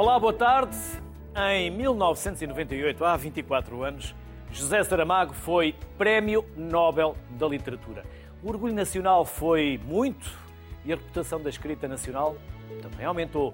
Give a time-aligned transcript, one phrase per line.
[0.00, 0.76] Olá, boa tarde.
[1.50, 4.14] Em 1998, há 24 anos,
[4.52, 8.04] José Saramago foi Prémio Nobel da Literatura.
[8.40, 10.30] O orgulho nacional foi muito
[10.84, 12.36] e a reputação da escrita nacional
[12.80, 13.52] também aumentou.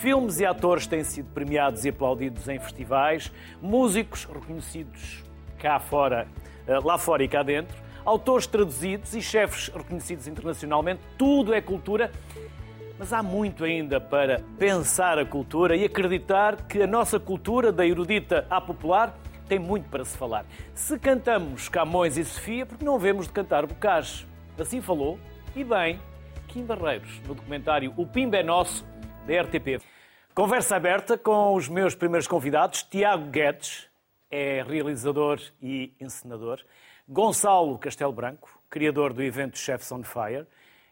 [0.00, 3.30] Filmes e atores têm sido premiados e aplaudidos em festivais,
[3.62, 5.22] músicos reconhecidos
[5.56, 6.26] cá fora,
[6.66, 12.10] eh, lá fora e cá dentro, autores traduzidos e chefes reconhecidos internacionalmente, tudo é cultura.
[12.98, 17.86] Mas há muito ainda para pensar a cultura e acreditar que a nossa cultura, da
[17.86, 19.14] erudita à popular,
[19.46, 20.46] tem muito para se falar.
[20.74, 24.26] Se cantamos Camões e Sofia, porque não vemos de cantar Bocage?
[24.58, 25.18] Assim falou,
[25.54, 26.00] e bem,
[26.48, 28.84] Kim Barreiros, no documentário O Pimba é Nosso,
[29.26, 29.82] da RTP.
[30.34, 32.82] Conversa aberta com os meus primeiros convidados.
[32.82, 33.88] Tiago Guedes,
[34.30, 36.60] é realizador e encenador.
[37.08, 40.46] Gonçalo Castelo Branco, criador do evento Chefs on Fire.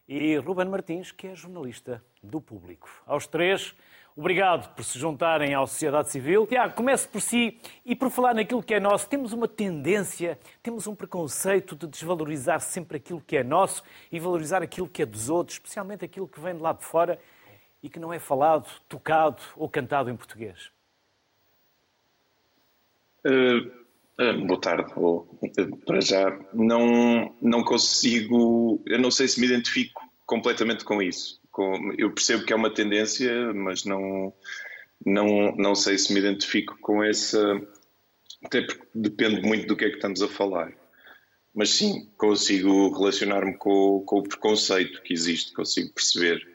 [0.08, 2.88] E Ruben Martins, que é jornalista do público.
[3.06, 3.74] Aos três,
[4.16, 6.46] Obrigado por se juntarem à sociedade civil.
[6.46, 9.08] Tiago, comece por si e por falar naquilo que é nosso.
[9.08, 13.82] Temos uma tendência, temos um preconceito de desvalorizar sempre aquilo que é nosso
[14.12, 17.18] e valorizar aquilo que é dos outros, especialmente aquilo que vem de lá de fora
[17.82, 20.70] e que não é falado, tocado ou cantado em português.
[23.26, 23.83] Uh,
[24.46, 24.92] boa tarde.
[24.96, 31.42] Uh, para já, não, não consigo, eu não sei se me identifico completamente com isso
[31.96, 34.32] eu percebo que é uma tendência, mas não,
[35.04, 37.60] não, não sei se me identifico com essa.
[38.44, 40.72] Até porque depende muito do que é que estamos a falar.
[41.54, 46.46] Mas sim, consigo relacionar-me com, com o preconceito que existe, consigo perceber.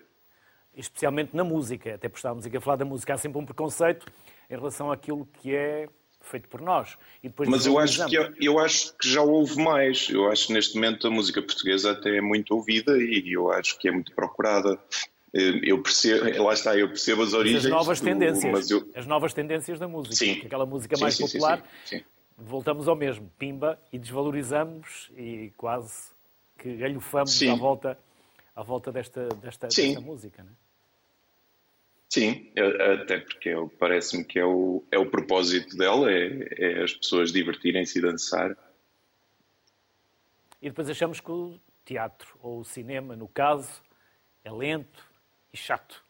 [0.75, 4.05] Especialmente na música, até por estávamos aqui a falar da música, há sempre um preconceito
[4.49, 5.87] em relação àquilo que é
[6.22, 6.98] feito por nós.
[7.48, 10.09] Mas eu acho, que, eu acho que já houve mais.
[10.09, 13.77] Eu acho que neste momento a música portuguesa até é muito ouvida e eu acho
[13.77, 14.80] que é muito procurada.
[15.33, 17.66] Eu percebo, lá está, eu percebo as origens.
[17.66, 18.89] As novas do, tendências, eu...
[18.95, 20.16] as novas tendências da música.
[20.16, 20.42] Sim.
[20.43, 22.04] Aquela música mais sim, popular, sim,
[22.36, 26.10] voltamos ao mesmo, pimba, e desvalorizamos e quase
[26.58, 27.99] que galhofamos à volta,
[28.55, 30.43] à volta desta, desta, desta música.
[30.43, 30.68] Não é?
[32.09, 32.52] Sim,
[33.02, 37.31] até porque é parece-me que é o, é o propósito dela, é, é as pessoas
[37.31, 38.58] divertirem-se e dançar.
[40.59, 43.69] E depois achamos que o teatro, ou o cinema, no caso,
[44.43, 45.08] é lento
[45.53, 46.03] e chato.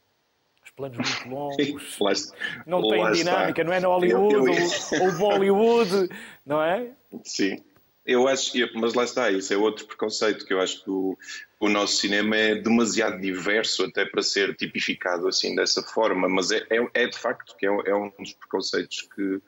[0.64, 2.32] Os planos muito longos,
[2.66, 3.64] não tem dinâmica, está.
[3.66, 5.02] não é no Hollywood eu, eu...
[5.02, 6.10] ou, ou Bollywood,
[6.46, 6.94] não é?
[7.26, 7.62] Sim.
[8.06, 11.18] Eu acho, mas lá está, isso é outro preconceito, que eu acho que o,
[11.60, 16.66] o nosso cinema é demasiado diverso até para ser tipificado assim dessa forma, mas é,
[16.70, 19.42] é, é de facto que é, é, um dos preconceitos que,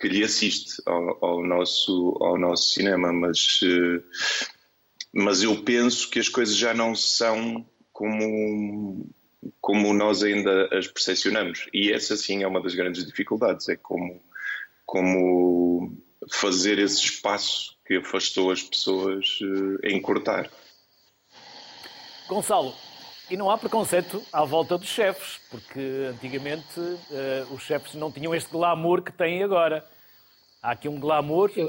[0.00, 4.02] que lhe assiste ao, ao, nosso, ao nosso cinema, mas, eh,
[5.12, 9.08] mas eu penso que as coisas já não são como,
[9.60, 14.20] como nós ainda as percepcionamos, e essa sim é uma das grandes dificuldades, é como,
[14.86, 20.50] como fazer esse espaço que afastou as pessoas uh, encurtar.
[22.28, 22.74] Gonçalo,
[23.30, 25.80] e não há preconceito à volta dos chefes, porque
[26.10, 29.84] antigamente uh, os chefes não tinham este glamour que têm agora.
[30.62, 31.50] Há aqui um glamour.
[31.56, 31.68] Eu,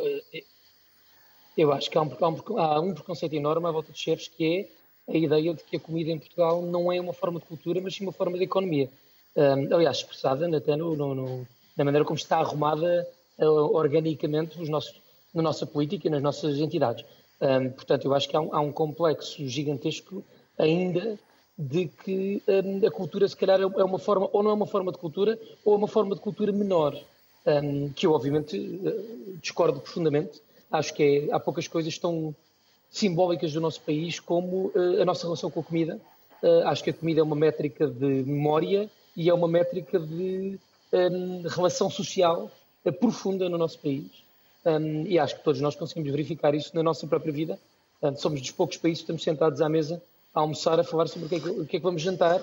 [1.58, 2.12] eu acho que há um,
[2.58, 4.69] há, um, preconceito enorme à volta dos chefes que
[5.08, 7.80] é a ideia de que a comida em Portugal não é uma forma de cultura,
[7.81, 8.90] mas sim uma forma de economia.
[9.36, 13.08] Um, aliás, expressada até no, no, no, na maneira como está arrumada
[13.39, 15.01] organicamente os nossos,
[15.33, 17.05] na nossa política e nas nossas entidades.
[17.41, 20.23] Um, portanto, eu acho que há um, há um, complexo gigantesco
[20.57, 21.19] ainda
[21.57, 24.91] de que um, a cultura, se calhar, é uma forma, ou não é uma forma
[24.91, 26.97] de cultura, ou é uma forma de cultura menor,
[27.95, 30.41] que eu, obviamente, uh, discordo profundamente.
[30.71, 32.33] Acho que é, há poucas coisas tão
[32.89, 36.00] simbólicas do nosso país como uh, a nossa relação com a comida.
[36.41, 40.57] Uh, acho que a comida é uma métrica de memória e é uma métrica de
[41.50, 42.51] relação social
[42.91, 44.24] profunda no nosso país.
[44.65, 47.59] Um, e acho que todos nós conseguimos verificar isso na nossa própria vida.
[48.01, 50.01] Um, somos dos poucos países que estamos sentados à mesa
[50.33, 52.41] a almoçar, a falar sobre o que é que, o que, é que vamos jantar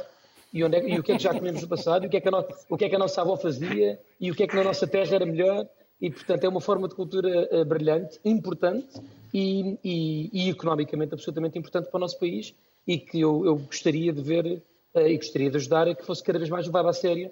[0.52, 2.16] e, onde é, e o que é que já comemos no passado, e o que,
[2.16, 4.42] é que a no, o que é que a nossa avó fazia e o que
[4.42, 5.66] é que na nossa terra era melhor.
[6.00, 8.88] E, portanto, é uma forma de cultura uh, brilhante, importante
[9.34, 12.54] e, e, e, economicamente absolutamente importante para o nosso país
[12.86, 14.62] e que eu, eu gostaria de ver
[14.94, 17.30] uh, e gostaria de ajudar a que fosse cada vez mais levado a sério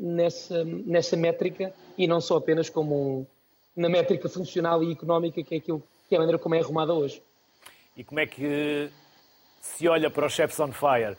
[0.00, 3.26] nessa, nessa métrica e não só apenas como um,
[3.76, 6.92] na métrica funcional e económica, que é, aquilo, que é a maneira como é arrumada
[6.92, 7.22] hoje.
[7.96, 8.90] E como é que
[9.60, 11.16] se olha para os chefs on fire?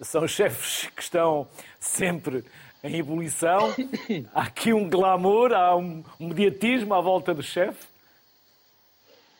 [0.00, 1.46] São chefes que estão
[1.78, 2.44] sempre
[2.82, 3.74] em ebulição?
[4.32, 7.86] Há aqui um glamour, há um mediatismo à volta do chefe?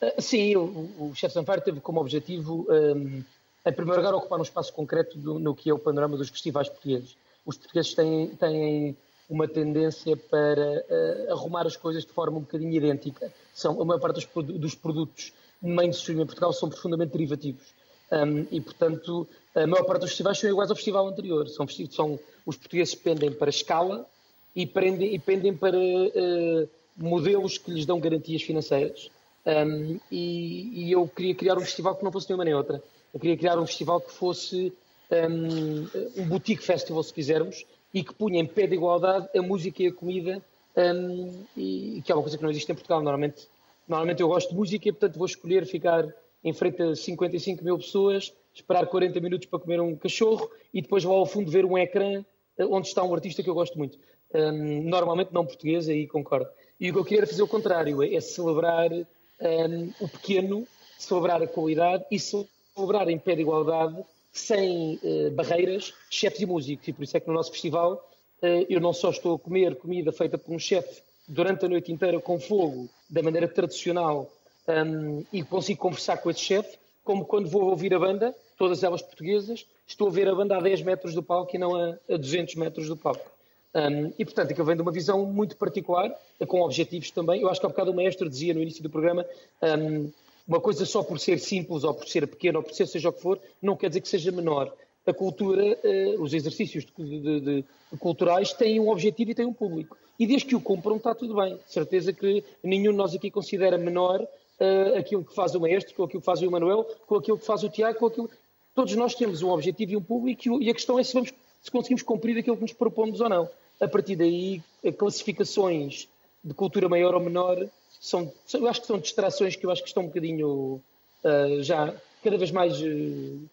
[0.01, 3.23] Ah, sim, o, on Fire teve como objetivo, um,
[3.67, 6.69] em primeiro lugar, ocupar um espaço concreto do, no que é o panorama dos festivais
[6.69, 7.17] portugueses.
[7.51, 8.97] Os portugueses têm, têm
[9.29, 13.33] uma tendência para uh, arrumar as coisas de forma um bocadinho idêntica.
[13.55, 17.67] São, a maior parte dos, dos produtos mainstream em Portugal são profundamente derivativos.
[18.11, 21.49] Um, e, portanto, a maior parte dos festivais são iguais ao festival anterior.
[21.49, 24.07] São, são os portugueses pendem para escala
[24.55, 29.11] e, prendem, e pendem para uh, modelos que lhes dão garantias financeiras.
[29.47, 32.83] Um, e, e, eu queria criar um festival que não fosse nenhuma nem outra.
[33.15, 34.73] Eu queria criar um festival que fosse
[35.11, 39.83] um, um boutique festival, se quisermos, e que punha em pé de igualdade a música
[39.83, 40.43] e a comida,
[40.77, 43.03] um, e, que é uma coisa que não existe em Portugal.
[43.03, 43.49] Normalmente,
[43.89, 46.07] normalmente eu gosto de música e, portanto, vou escolher ficar
[46.43, 51.05] em frente a 55 mil pessoas, esperar 40 minutos para comer um cachorro e depois
[51.05, 52.25] vou ao fundo ver um ecrã
[52.57, 53.99] eh, onde está um artista que eu gosto muito.
[54.33, 56.49] Um, normalmente não português, aí concordo.
[56.79, 60.67] E o que eu queria fazer o contrário, é, é celebrar um, o pequeno,
[60.99, 66.89] celebrar a qualidade e celebrar em pé de igualdade sem uh, barreiras, chefes e músicos.
[66.89, 68.09] E por isso é que no nosso festival
[68.43, 71.93] uh, eu não só estou a comer comida feita por um chefe durante a noite
[71.93, 74.31] inteira com fogo, da maneira tradicional,
[74.69, 79.03] um, e consigo conversar com esse chefe, como quando vou ouvir a banda, todas elas
[79.03, 82.17] portuguesas, estou a ver a banda a 10 metros do palco e não a, a
[82.17, 83.31] 200 metros do palco.
[83.75, 86.13] Um, e, portanto, aquilo vem de uma visão muito particular,
[86.47, 87.41] com objetivos também.
[87.41, 89.25] Eu acho que há bocado o maestro dizia no início do programa
[89.63, 90.11] um,
[90.51, 93.13] uma coisa só por ser simples, ou por ser pequena, ou por ser seja o
[93.13, 94.75] que for, não quer dizer que seja menor.
[95.07, 97.65] A cultura, uh, os exercícios de, de, de,
[98.01, 99.97] culturais têm um objetivo e têm um público.
[100.19, 101.57] E desde que o compram, está tudo bem.
[101.69, 106.03] Certeza que nenhum de nós aqui considera menor uh, aquilo que faz o maestro, com
[106.03, 108.29] aquilo que faz o Emanuel, com aquilo que faz o Tiago, com aquilo.
[108.75, 111.33] Todos nós temos um objetivo e um público, e a questão é se, vamos,
[111.63, 113.49] se conseguimos cumprir aquilo que nos propomos ou não.
[113.81, 114.61] A partir daí,
[114.99, 116.09] classificações
[116.43, 117.69] de cultura maior ou menor
[118.01, 120.83] são, eu acho que são distrações que eu acho que estão um bocadinho
[121.23, 121.95] uh, já
[122.25, 123.49] cada vez mais uh,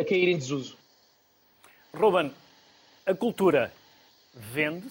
[0.00, 0.76] a cair em desuso.
[1.94, 2.30] Ruben,
[3.06, 3.72] a cultura
[4.34, 4.86] vende?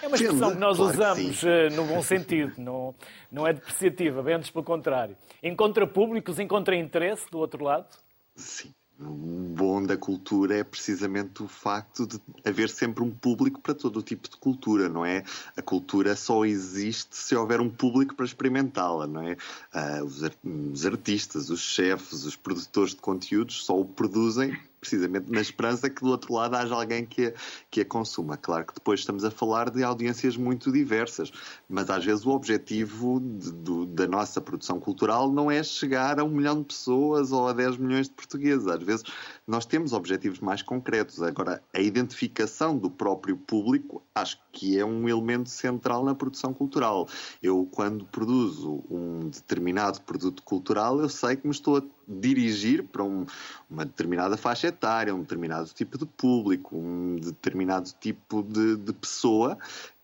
[0.00, 2.94] É uma expressão que nós claro usamos que no bom sentido, não,
[3.30, 5.16] não é depreciativa, bem antes pelo contrário.
[5.42, 7.88] Encontra públicos, encontra interesse do outro lado?
[8.36, 8.72] Sim.
[9.00, 14.00] O bom da cultura é precisamente o facto de haver sempre um público para todo
[14.00, 15.22] o tipo de cultura, não é?
[15.56, 19.36] A cultura só existe se houver um público para experimentá-la, não é?
[20.02, 20.22] Os,
[20.72, 26.02] os artistas, os chefes, os produtores de conteúdos só o produzem precisamente na esperança que
[26.02, 27.32] do outro lado haja alguém que a,
[27.70, 28.36] que a consuma.
[28.36, 31.32] Claro que depois estamos a falar de audiências muito diversas,
[31.68, 36.24] mas às vezes o objetivo de, de, da nossa produção cultural não é chegar a
[36.24, 38.66] um milhão de pessoas ou a 10 milhões de portugueses.
[38.66, 39.04] Às vezes
[39.48, 41.22] nós temos objetivos mais concretos.
[41.22, 47.08] Agora, a identificação do próprio público acho que é um elemento central na produção cultural.
[47.42, 53.02] Eu, quando produzo um determinado produto cultural, eu sei que me estou a dirigir para
[53.02, 53.24] um,
[53.70, 59.58] uma determinada faixa etária, um determinado tipo de público, um determinado tipo de, de pessoa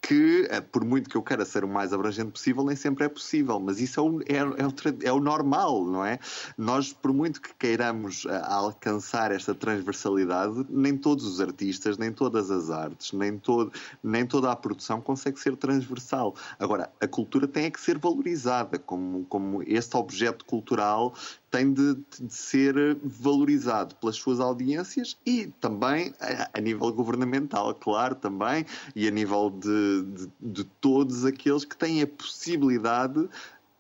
[0.06, 3.08] que, eh, por muito que eu queira ser o mais abrangente possível, nem sempre é
[3.08, 6.18] possível, mas isso é o, é, é o, é normal, não é?
[6.58, 12.50] Nós, por muito que queiramos uh, alcançar esta transversalidade, nem todos os artistas, nem todas
[12.50, 13.72] as artes, nem, todo,
[14.02, 16.34] nem toda a produção consegue ser transversal.
[16.58, 21.14] Agora, a cultura tem é que ser valorizada como, como este objeto cultural
[21.54, 28.16] tem de, de, ser valorizado pelas suas audiências e também a, a nível governamental, claro,
[28.16, 33.28] também, e a nível de, de, de todos aqueles que têm a possibilidade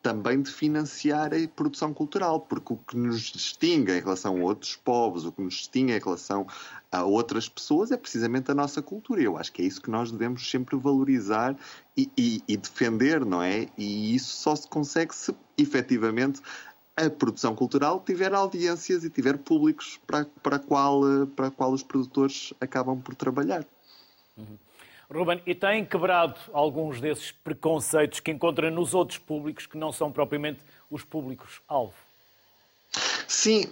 [0.00, 4.76] também de financiar a produção cultural, porque o que nos distingue em relação a outros
[4.76, 6.46] povos, o que nos distingue em relação
[6.92, 9.22] a outras pessoas é precisamente a nossa cultura.
[9.22, 11.56] Eu acho que é isso que nós devemos sempre valorizar
[11.96, 13.66] e, e, e defender, não é?
[13.78, 16.40] E isso só se consegue se efetivamente
[16.96, 21.02] a produção cultural tiver audiências e tiver públicos para, para, qual,
[21.34, 23.64] para qual os produtores acabam por trabalhar.
[24.36, 24.58] Uhum.
[25.10, 30.10] Ruben, e tem quebrado alguns desses preconceitos que encontra nos outros públicos que não são
[30.10, 30.60] propriamente
[30.90, 31.94] os públicos-alvo?
[33.28, 33.64] Sim,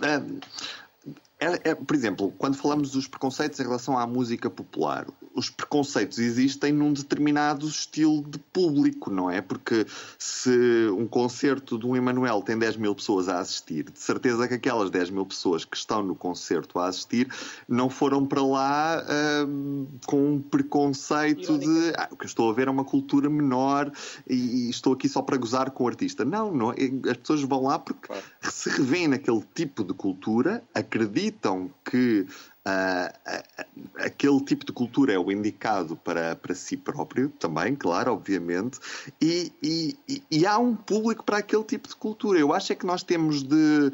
[1.43, 6.19] é, é, por exemplo, quando falamos dos preconceitos em relação à música popular, os preconceitos
[6.19, 9.41] existem num determinado estilo de público, não é?
[9.41, 9.85] Porque
[10.19, 14.91] se um concerto do Emanuel tem 10 mil pessoas a assistir, de certeza que aquelas
[14.91, 17.29] 10 mil pessoas que estão no concerto a assistir
[17.69, 19.03] não foram para lá
[19.49, 23.29] hum, com um preconceito de ah, o que eu estou a ver é uma cultura
[23.29, 23.91] menor
[24.29, 26.25] e, e, estou aqui só para gozar com o artista.
[26.25, 28.23] Não, não as pessoas vão lá porque claro.
[28.43, 32.27] se revêem naquele tipo de cultura, acreditam acreditam que
[32.67, 38.79] uh, aquele tipo de cultura é o indicado para, para si próprio, também, claro, obviamente,
[39.21, 42.39] e, e, e, há um público para aquele tipo de cultura.
[42.39, 43.55] Eu acho é que nós temos de.
[43.55, 43.93] Uh,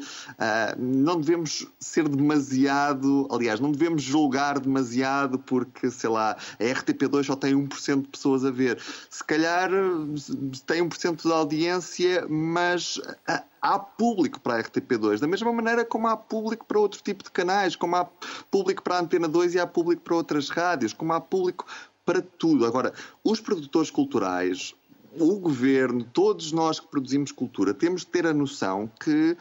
[0.77, 3.27] não devemos ser demasiado.
[3.31, 8.45] Aliás, não devemos julgar demasiado porque, sei lá, a RTP2 só tem 1% de pessoas
[8.45, 8.79] a ver.
[9.09, 9.69] Se calhar
[10.65, 12.99] tem 1% da audiência, mas
[13.61, 17.31] há público para a RTP2, da mesma maneira como há público para outro tipo de
[17.31, 18.05] canais, como há
[18.49, 21.65] público para a Antena 2 e há público para outras rádios, como há público
[22.05, 22.65] para tudo.
[22.65, 24.73] Agora, os produtores culturais,
[25.17, 29.35] o governo, todos nós que produzimos cultura, temos de ter a noção que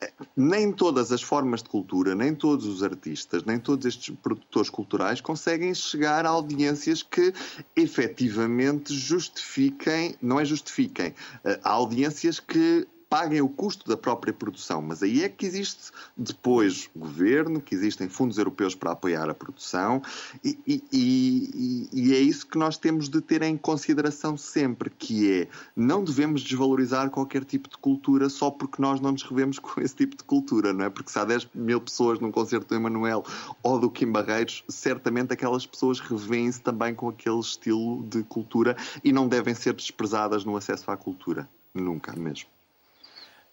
[0.00, 4.70] eh, nem todas as formas de cultura, nem todos os artistas, nem todos estes produtores
[4.70, 7.32] culturais conseguem chegar a audiências que
[7.74, 11.14] efetivamente justifiquem, não é justifiquem,
[11.44, 14.82] eh, audiências que paguem o custo da própria produção.
[14.82, 20.02] Mas aí é que existe depois governo, que existem fundos europeus para apoiar a produção,
[20.44, 25.30] e, e, e, e, é isso que nós temos de ter em consideração sempre, que
[25.30, 29.80] é não devemos desvalorizar qualquer tipo de cultura só porque nós não nos revemos com
[29.80, 30.90] esse tipo de cultura, não é?
[30.90, 33.22] Porque se há 10 mil pessoas num concerto do Emanuel
[33.62, 39.12] ou do Kim Barreiros, certamente aquelas pessoas revêem-se também com aquele estilo de cultura e
[39.12, 41.48] não devem ser desprezadas no acesso à cultura.
[41.72, 42.53] Nunca mesmo.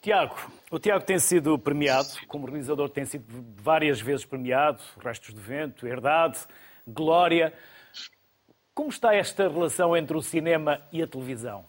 [0.02, 0.36] Tiago,
[0.72, 3.24] o Tiago tem sido premiado, como realizador tem sido
[3.62, 6.40] várias vezes premiado, Restos de Vento, Herdade,
[6.88, 7.54] Glória.
[8.74, 11.64] Como está esta relação entre o cinema e a televisão?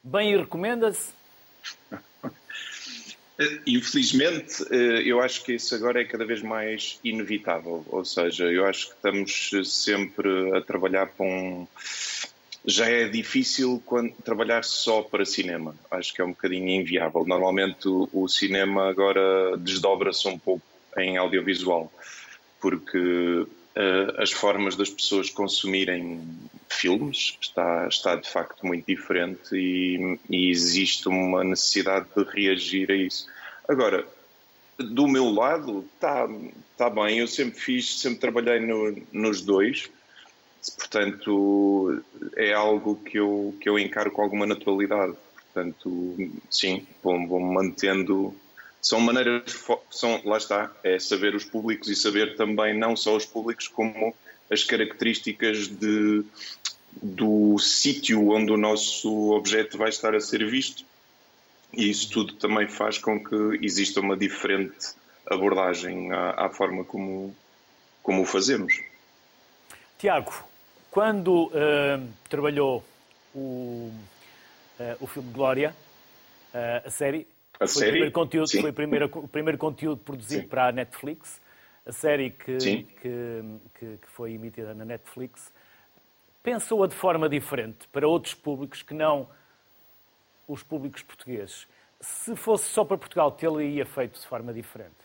[0.00, 1.10] Bem e recomenda-se?
[3.66, 7.84] Infelizmente, eh, eu acho que isso agora é cada vez mais inevitável.
[7.88, 11.66] Ou seja, eu acho que estamos sempre a trabalhar com um
[12.66, 15.74] já é difícil quando, trabalhar só para cinema.
[15.90, 17.24] Acho que é um bocadinho inviável.
[17.24, 20.64] Normalmente o, o cinema agora desdobra-se um pouco
[20.98, 21.92] em audiovisual,
[22.60, 26.20] porque uh, as formas das pessoas consumirem
[26.68, 32.96] filmes está, está de facto muito diferente e, e existe uma necessidade de reagir a
[32.96, 33.28] isso.
[33.68, 34.04] Agora,
[34.78, 36.28] do meu lado, está
[36.76, 37.18] tá bem.
[37.18, 39.88] Eu sempre fiz, sempre trabalhei no, nos dois.
[40.70, 42.02] Portanto,
[42.36, 45.14] é algo que eu, que eu encaro com alguma naturalidade.
[45.52, 46.16] Portanto,
[46.50, 48.34] sim, vou, vou mantendo.
[48.80, 49.42] São maneiras,
[49.90, 54.14] são, lá está, é saber os públicos e saber também não só os públicos, como
[54.50, 56.24] as características de,
[57.02, 60.84] do sítio onde o nosso objeto vai estar a ser visto.
[61.72, 64.94] E isso tudo também faz com que exista uma diferente
[65.26, 67.34] abordagem à, à forma como,
[68.02, 68.80] como o fazemos.
[69.98, 70.32] Tiago,
[70.96, 72.82] quando uh, trabalhou
[73.34, 73.92] o,
[74.80, 75.76] uh, o filme Glória,
[76.54, 77.26] uh, a série,
[77.60, 77.88] a foi, série?
[77.88, 80.48] O primeiro conteúdo, foi o primeiro, o primeiro conteúdo produzido Sim.
[80.48, 81.38] para a Netflix,
[81.84, 83.44] a série que, que,
[83.78, 85.52] que, que foi emitida na Netflix,
[86.42, 89.28] pensou-a de forma diferente para outros públicos que não
[90.48, 91.68] os públicos portugueses.
[92.00, 94.96] Se fosse só para Portugal, tê-lo-ia feito de forma diferente?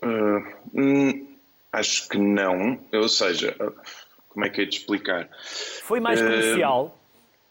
[0.00, 1.29] Uh,
[1.72, 2.80] Acho que não.
[2.92, 3.56] Ou seja,
[4.28, 5.28] como é que é de explicar?
[5.82, 6.96] Foi mais comercial?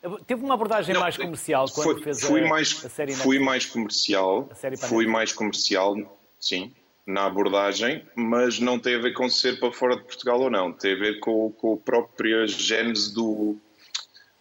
[0.04, 3.14] Uh, Teve uma abordagem não, mais comercial quando foi, fez fui a, mais, a série
[3.14, 4.50] Fui mais comercial.
[4.88, 5.96] Fui mais comercial,
[6.40, 6.74] sim,
[7.06, 10.72] na abordagem, mas não tem a ver com ser para fora de Portugal ou não.
[10.72, 13.58] Tem a ver com, com a própria gênese do,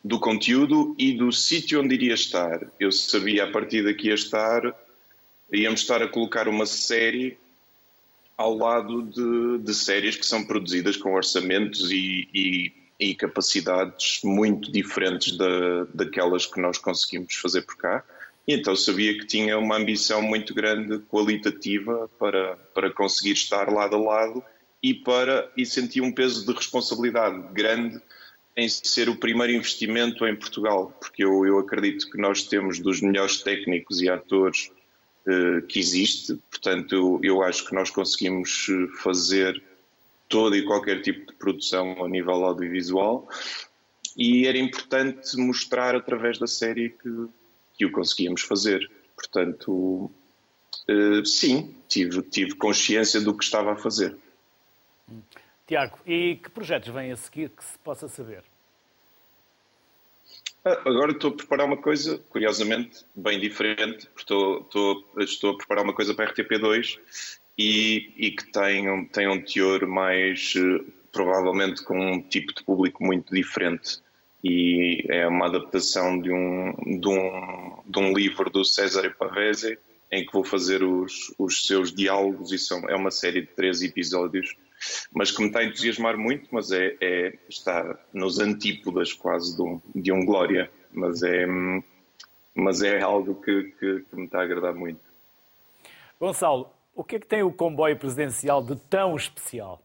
[0.04, 2.60] do conteúdo e do sítio onde iria estar.
[2.78, 4.62] Eu sabia a partir daqui ia estar,
[5.52, 7.36] íamos estar a colocar uma série
[8.38, 14.70] ao lado de, de séries que são produzidas com orçamentos e, e, e capacidades muito
[14.70, 18.04] diferentes da, daquelas que nós conseguimos fazer por cá.
[18.46, 23.96] E então sabia que tinha uma ambição muito grande qualitativa para, para conseguir estar lado
[23.96, 24.44] a lado
[24.80, 28.00] e para e sentia um peso de responsabilidade grande
[28.56, 33.00] em ser o primeiro investimento em Portugal, porque eu, eu acredito que nós temos dos
[33.00, 34.70] melhores técnicos e atores
[35.68, 36.34] que existe.
[36.50, 39.62] Portanto, eu, eu acho que nós conseguimos eh, fazer
[40.28, 43.28] todo e qualquer tipo de produção a nível audiovisual
[44.16, 47.28] e era importante mostrar através da série que,
[47.76, 48.90] que o conseguíamos fazer.
[49.14, 50.10] Portanto,
[50.90, 54.16] uh, sim, tive, tive consciência do que estava a fazer.
[55.66, 58.42] Tiago, e que projetos vêm a seguir que se possa saber?
[60.84, 65.84] Agora estou a preparar uma coisa, curiosamente, bem diferente, porque estou, estou, estou a preparar
[65.84, 66.98] uma coisa para a RTP2
[67.56, 72.62] e, e que tem um, tem um teor mais, eh, provavelmente, com um tipo de
[72.62, 73.98] público muito diferente.
[74.44, 79.78] E é uma adaptação de um, de um, de um livro do César Pavese,
[80.10, 83.82] em que vou fazer os, os seus diálogos e são, é uma série de três
[83.82, 84.54] episódios,
[85.12, 89.62] mas que me está a entusiasmar muito, mas é, é está nos antípodas quase de
[89.62, 91.46] um, de um Glória, mas é,
[92.54, 95.00] mas é algo que, que, que me está a agradar muito.
[96.20, 99.80] Gonçalo, o que é que tem o comboio presidencial de tão especial?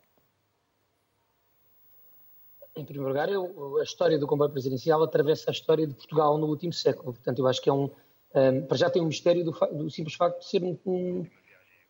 [2.76, 6.48] Em primeiro lugar, eu, a história do comboio presidencial atravessa a história de Portugal no
[6.48, 7.14] último século.
[7.14, 7.92] Portanto, eu acho que é um.
[8.34, 11.28] um para já tem um mistério do, do, simples facto de ser um, um,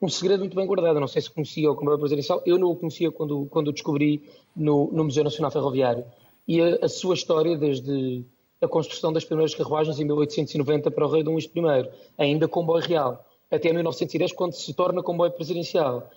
[0.05, 1.00] um, segredo muito bem guardado.
[1.00, 4.24] Não sei se conhecia o comboio presidencial, eu não o conhecia quando, quando o descobri
[4.55, 6.05] no, no Museu Nacional Ferroviário.
[6.48, 8.25] E a, a, sua história, desde
[8.62, 12.83] a construção das primeiras carruagens em 1890 para o Rei Dom Luís I, ainda comboio
[12.83, 16.10] real, até 1910, quando se torna comboio presidencial,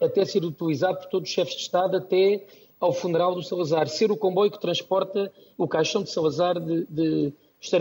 [0.00, 2.46] até ser utilizado por todos os chefes de Estado, até
[2.78, 7.32] ao funeral do Salazar, ser o comboio que transporta o caixão de Salazar de, de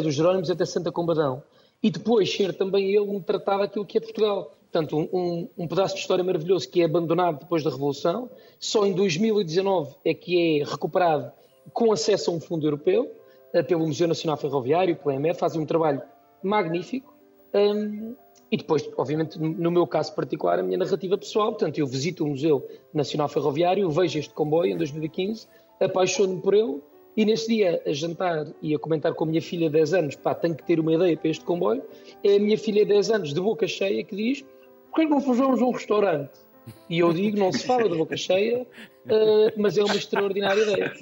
[0.02, 1.44] dos Jerónimos até Santa Combadão.
[1.84, 4.56] E depois ser também ele um tratado daquilo que é Portugal.
[4.76, 8.30] Portanto, um, um, um, pedaço de história maravilhoso que é abandonado depois da Revolução.
[8.60, 11.32] Só em 2019 é que é recuperado
[11.72, 13.10] com acesso a um fundo europeu,
[13.54, 16.02] eh, pelo Museu Nacional Ferroviário, pela EMF, fazem um trabalho
[16.44, 17.16] magnífico.
[17.54, 18.16] Um,
[18.52, 21.54] e depois, obviamente, no meu caso particular, a minha narrativa pessoal.
[21.54, 25.48] Portanto, eu visito o Museu Nacional Ferroviário, vejo este comboio em 2015,
[25.80, 26.82] apaixono-me por ele
[27.16, 30.16] e nesse dia, a jantar e a comentar com a minha filha de 10 anos,
[30.18, 31.82] pá, tenho que ter uma ideia para este comboio,
[32.22, 34.44] é a minha filha de 10 anos, de boca cheia, que diz:
[34.96, 36.32] por que não fazemos um restaurante?
[36.90, 40.94] E eu digo, não se fala de boca cheia, uh, mas é uma extraordinária ideia.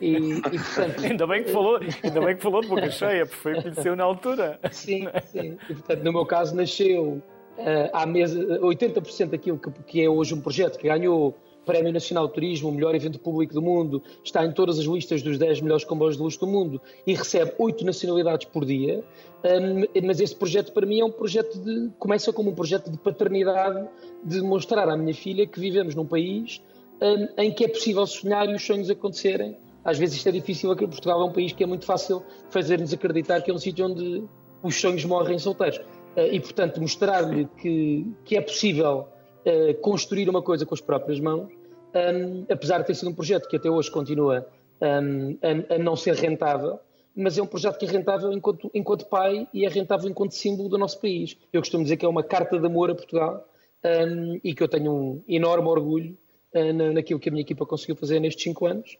[0.00, 3.42] E, e, portanto, ainda, bem que falou, ainda bem que falou de boca cheia, porque
[3.42, 4.58] foi o que conheceu na altura.
[4.70, 5.58] Sim, sim.
[5.68, 7.22] E, portanto, no meu caso, nasceu
[7.58, 12.26] uh, à mesa 80% daquilo que, que é hoje um projeto que ganhou Prémio Nacional
[12.28, 15.60] de Turismo, o melhor evento público do mundo, está em todas as listas dos 10
[15.60, 19.02] melhores comboios de luxo do mundo e recebe 8 nacionalidades por dia.
[19.44, 21.90] Um, mas esse projeto para mim é um projeto de.
[21.98, 23.86] começa como um projeto de paternidade,
[24.22, 26.62] de mostrar à minha filha que vivemos num país
[27.00, 29.56] um, em que é possível sonhar e os sonhos acontecerem.
[29.84, 32.92] Às vezes isto é difícil aqui, Portugal é um país que é muito fácil fazer-nos
[32.92, 34.24] acreditar que é um sítio onde
[34.62, 35.78] os sonhos morrem solteiros.
[36.16, 39.08] Uh, e, portanto, mostrar-lhe que, que é possível
[39.46, 41.52] uh, construir uma coisa com as próprias mãos,
[41.94, 44.46] um, apesar de ter sido um projeto que até hoje continua
[44.80, 45.36] um,
[45.70, 46.78] a, a, não ser rentável,
[47.14, 50.68] mas é um projeto que é rentável enquanto, enquanto pai e é rentável enquanto símbolo
[50.68, 51.36] do nosso país.
[51.52, 53.48] Eu costumo dizer que é uma carta de amor a Portugal
[53.84, 56.18] um, e que eu tenho um enorme orgulho
[56.54, 58.98] uh, na, naquilo que a minha equipa conseguiu fazer nestes cinco anos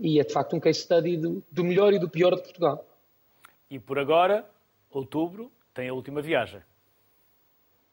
[0.00, 2.86] e é de facto um case study do, do melhor e do pior de Portugal.
[3.70, 4.48] E por agora,
[4.90, 6.60] outubro, tem a última viagem.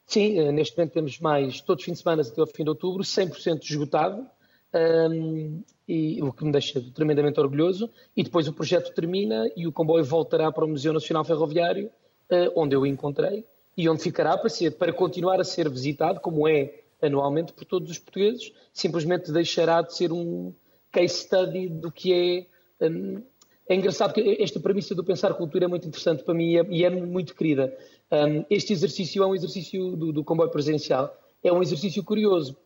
[0.06, 2.68] Sim, eh, neste momento temos mais, todos os fins de semana até ao fim de
[2.70, 4.26] outubro, 100% esgotado,
[4.74, 7.88] um, e, o que me deixa tremendamente orgulhoso.
[8.16, 11.90] E depois o projeto termina e o comboio voltará para o Museu Nacional Ferroviário,
[12.30, 13.44] uh, onde eu o encontrei,
[13.76, 17.90] e onde ficará para, ser, para continuar a ser visitado, como é anualmente por todos
[17.90, 20.52] os portugueses, simplesmente deixará de ser um
[20.90, 22.46] case study do que
[22.80, 22.86] é.
[22.86, 23.22] Um,
[23.66, 26.66] é engraçado que esta premissa do pensar cultura é muito interessante para mim e é,
[26.68, 27.74] e é muito querida.
[28.12, 32.56] Um, este exercício é um exercício do, do comboio presencial, é um exercício curioso.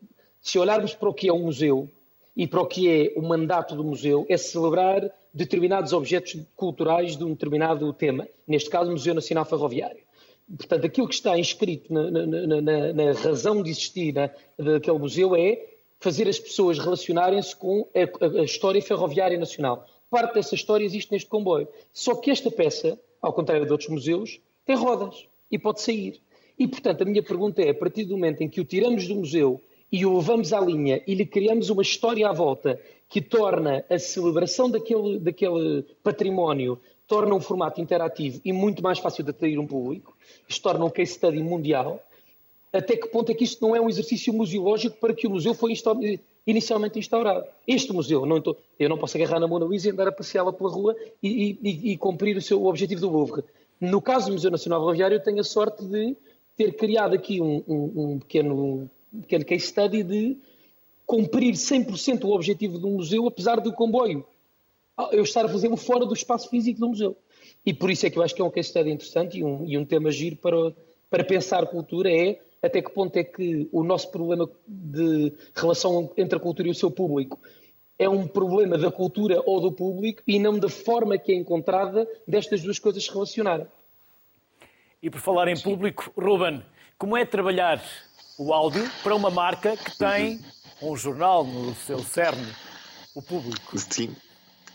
[0.41, 1.89] Se olharmos para o que é um museu
[2.37, 7.25] e para o que é o mandato do museu, é celebrar determinados objetos culturais de
[7.25, 10.03] um determinado tema, neste caso, o Museu Nacional Ferroviário.
[10.57, 14.13] Portanto, aquilo que está inscrito na, na, na, na razão de existir
[14.59, 15.67] daquele museu é
[16.01, 19.85] fazer as pessoas relacionarem-se com a, a, história ferroviária nacional.
[20.09, 21.69] Parte dessa história existe neste comboio.
[21.93, 26.21] Só que esta peça, ao contrário de outros museus, tem rodas e pode sair.
[26.59, 29.15] E, portanto, a minha pergunta é: a partir do momento em que o tiramos do
[29.15, 32.79] museu e o levamos à linha e lhe criamos uma história à volta
[33.09, 39.25] que torna a celebração daquele, daquele património, torna um formato interativo e muito mais fácil
[39.25, 40.15] de atrair um público,
[40.47, 42.03] isto torna um case study mundial,
[42.71, 45.55] até que ponto é que isto não é um exercício museológico para que o museu
[45.55, 45.73] foi
[46.47, 47.47] inicialmente instaurado?
[47.67, 50.53] Este museu, não estou, eu não posso agarrar na Mona Lisa e andar a passeá-la
[50.53, 53.43] pela rua e, e, e, cumprir o seu o objetivo do Louvre.
[53.81, 56.17] No caso do Museu Nacional Ferroviário, eu tenho a sorte de
[56.57, 60.37] ter criado aqui um, um, um pequeno, um pequeno case study de
[61.07, 64.27] cumprir 100% o objetivo do museu, apesar do comboio
[65.13, 67.17] eu estar a fora do espaço físico do museu.
[67.65, 69.65] E por isso é que eu acho que é um case study interessante e um,
[69.65, 70.75] e um tema giro para,
[71.09, 76.37] para pensar cultura é até que ponto é que o nosso problema de relação entre
[76.37, 77.39] a cultura e o seu público
[77.99, 82.07] é um problema da cultura ou do público e não da forma que é encontrada
[82.27, 83.67] destas duas coisas se relacionarem.
[85.03, 86.63] E por falar em público, Ruben,
[86.97, 87.83] como é trabalhar
[88.39, 90.41] o áudio para uma marca que tem
[90.81, 92.53] um jornal no seu cerne,
[93.15, 93.79] o público?
[93.79, 94.15] Sim.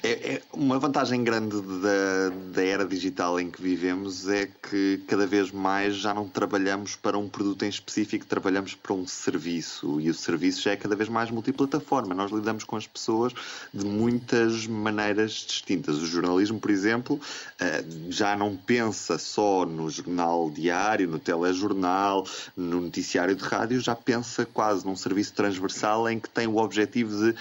[0.06, 5.26] É, é, uma vantagem grande da, da era digital em que vivemos é que cada
[5.26, 10.10] vez mais já não trabalhamos para um produto em específico, trabalhamos para um serviço e
[10.10, 12.14] o serviço já é cada vez mais multiplataforma.
[12.14, 13.32] Nós lidamos com as pessoas
[13.74, 16.00] de muitas maneiras distintas.
[16.00, 17.18] O jornalismo, por exemplo,
[17.58, 23.96] eh, já não pensa só no jornal diário, no telejornal, no noticiário de rádio, já
[23.96, 27.34] pensa quase num serviço transversal em que tem o objetivo de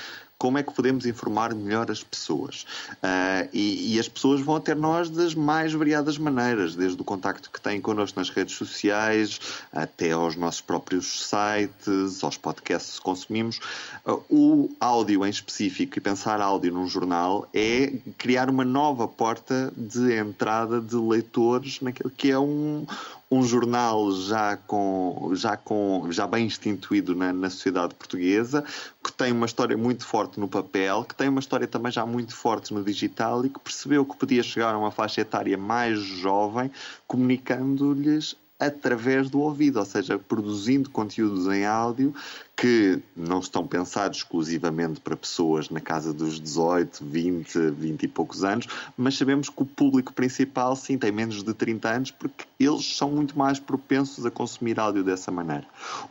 [0.42, 2.66] como é que podemos informar melhor as pessoas.
[2.94, 7.48] Uh, e, e, as pessoas vão até nós das mais variadas maneiras, desde o contacto
[7.48, 9.38] que têm connosco nas redes sociais,
[9.72, 13.60] até aos nossos próprios sites, aos podcasts que consumimos.
[14.04, 19.72] Uh, o áudio em específico, e pensar áudio num jornal, é criar uma nova porta
[19.76, 22.84] de entrada de leitores naquele que é um,
[23.32, 28.62] um jornal já com já com já bem instituído na, na, sociedade portuguesa
[29.02, 32.36] que tem uma história muito forte no papel que tem uma história também já muito
[32.36, 36.70] forte no digital e que percebeu que podia chegar a uma faixa etária mais jovem
[37.06, 42.14] comunicando-lhes através do ouvido, ou seja, produzindo conteúdos em áudio
[42.62, 48.44] que não estão pensados exclusivamente para pessoas na casa dos 18, 20, 20 e poucos
[48.44, 52.96] anos, mas sabemos que o público principal sim tem menos de 30 anos porque eles
[52.96, 55.66] são muito mais propensos a consumir áudio dessa maneira.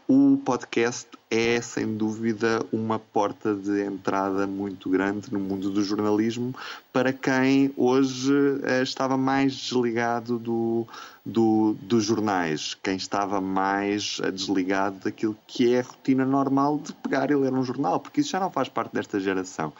[0.09, 6.53] O podcast é sem dúvida uma porta de entrada muito grande no mundo do jornalismo
[6.91, 8.33] para quem hoje
[8.63, 10.85] eh, estava mais desligado do,
[11.25, 16.93] do, dos jornais, quem estava mais eh, desligado daquilo que é a rotina normal de
[16.93, 19.73] pegar e ler um jornal, porque isso já não faz parte desta geração.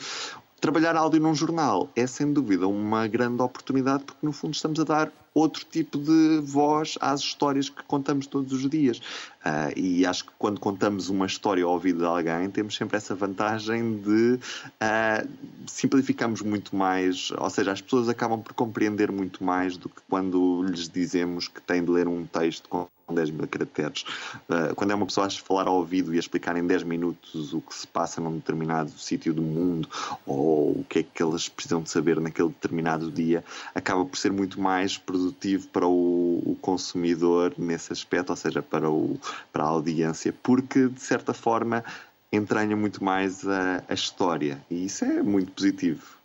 [0.62, 4.84] Trabalhar áudio num jornal é sem dúvida uma grande oportunidade porque no fundo estamos a
[4.84, 9.00] dar outro tipo de voz às histórias que contamos todos os dias.
[9.44, 13.16] Uh, e acho que quando contamos uma história ao ouvido de alguém, temos sempre essa
[13.16, 15.28] vantagem de uh,
[15.66, 20.62] simplificamos muito mais, ou seja, as pessoas acabam por compreender muito mais do que quando
[20.64, 24.04] lhes dizemos que têm de ler um texto com 10 mil caracteres.
[24.50, 27.54] Uh, quando é uma pessoa a falar ao ouvido e a explicar em 10 minutos
[27.54, 29.88] o que se passa num determinado sítio do mundo
[30.26, 33.44] ou o que é que elas precisam de saber naquele determinado dia,
[33.74, 38.90] acaba por ser muito mais produtivo para o, o consumidor nesse aspecto, ou seja, para,
[38.90, 39.20] o,
[39.52, 41.84] para a audiência, porque de certa forma
[42.32, 46.22] entranha muito mais a, a história e isso é muito positivo.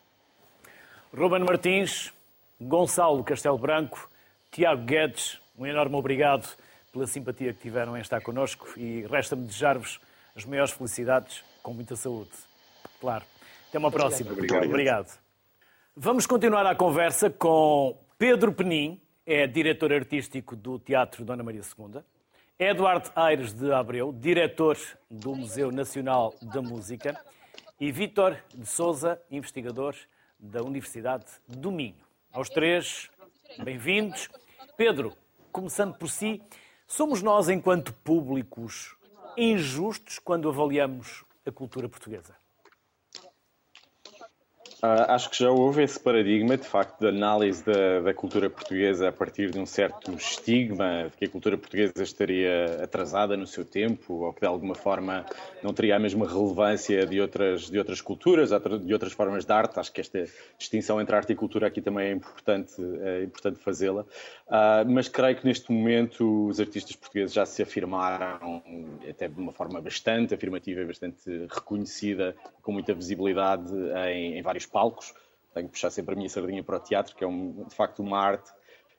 [1.16, 2.12] Ruben Martins,
[2.60, 4.08] Gonçalo Castelo Branco,
[4.50, 6.46] Tiago Guedes, um enorme obrigado
[6.96, 10.00] pela simpatia que tiveram em estar connosco e resta-me desejar-vos
[10.34, 12.30] as maiores felicidades com muita saúde.
[12.98, 13.22] Claro.
[13.68, 14.32] Até uma próxima.
[14.32, 14.64] Obrigado.
[14.64, 15.18] Obrigado.
[15.94, 22.00] Vamos continuar a conversa com Pedro Penin, é diretor artístico do Teatro Dona Maria II.
[22.58, 24.78] Eduardo Aires de Abreu, diretor
[25.10, 27.20] do Museu Nacional da Música.
[27.78, 29.94] E Vítor de Souza, investigador
[30.38, 32.06] da Universidade do Minho.
[32.32, 33.10] Aos três,
[33.62, 34.30] bem-vindos.
[34.78, 35.12] Pedro,
[35.52, 36.42] começando por si,
[36.86, 38.96] Somos nós, enquanto públicos,
[39.36, 42.34] injustos quando avaliamos a cultura portuguesa?
[44.82, 49.08] Uh, acho que já houve esse paradigma, de facto, de análise da, da, cultura portuguesa
[49.08, 53.64] a partir de um certo estigma de que a cultura portuguesa estaria atrasada no seu
[53.64, 55.24] tempo ou que de alguma forma
[55.62, 59.80] não teria a mesma relevância de outras, de outras culturas, de outras formas de arte.
[59.80, 60.26] Acho que esta
[60.58, 64.02] distinção entre arte e cultura aqui também é importante, é importante fazê-la.
[64.02, 68.62] Uh, mas creio que neste momento os artistas portugueses já se afirmaram
[69.08, 73.72] até de uma forma bastante afirmativa e bastante reconhecida, com muita visibilidade
[74.10, 75.14] em, em vários palcos.
[75.54, 78.00] Tenho que puxar sempre a minha sardinha para o teatro, que é um, de facto
[78.00, 78.52] uma arte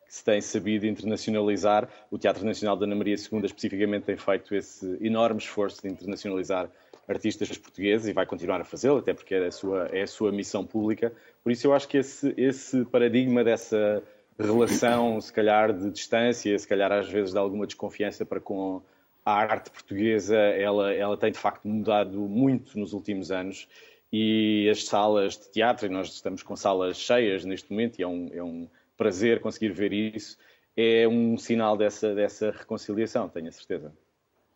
[0.08, 1.88] que se tem sabido internacionalizar.
[2.10, 6.70] O Teatro Nacional da Ana Maria II, especificamente, tem feito esse enorme esforço de internacionalizar
[7.08, 10.32] artistas portugueses e vai continuar a fazê-lo, até porque é a, sua, é a sua
[10.32, 11.14] missão pública.
[11.44, 14.04] Por isso, eu acho que esse, esse paradigma dessa
[14.38, 18.82] relação, se calhar, de distância, se calhar às vezes de alguma desconfiança para com
[19.26, 23.68] a arte portuguesa, ela, ela tem de facto mudado muito nos últimos anos
[24.12, 28.08] e as salas de teatro, e nós estamos com salas cheias neste momento, e é
[28.08, 30.38] um, é um prazer conseguir ver isso,
[30.76, 33.94] é um sinal dessa, dessa reconciliação, tenho a certeza.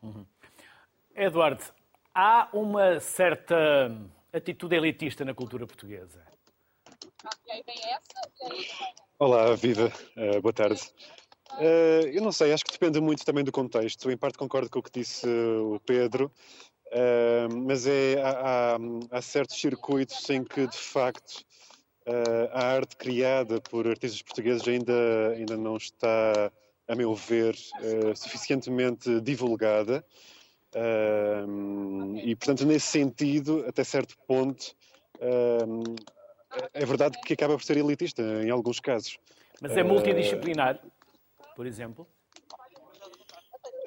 [0.01, 0.25] Uhum.
[1.15, 1.63] Eduardo,
[2.13, 3.91] há uma certa
[4.31, 6.21] atitude elitista na cultura portuguesa.
[9.19, 10.81] Olá, Viva, uh, boa tarde.
[11.53, 14.09] Uh, eu não sei, acho que depende muito também do contexto.
[14.09, 16.31] Em parte concordo com o que disse o Pedro.
[16.91, 18.77] Uh, mas é, há,
[19.11, 21.39] há, certos circuitos em que, de facto,
[22.05, 26.51] uh, a arte criada por artistas portugueses ainda, ainda não está,
[26.89, 30.03] a meu ver, uh, suficientemente divulgada.
[32.25, 34.75] e, portanto, nesse sentido, até certo ponto,
[36.73, 39.17] é verdade que acaba por ser elitista em alguns casos.
[39.61, 40.81] Mas é multidisciplinar,
[41.55, 42.05] por exemplo?